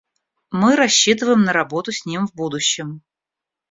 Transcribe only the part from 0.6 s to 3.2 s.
рассчитываем на работу с ним в будущем.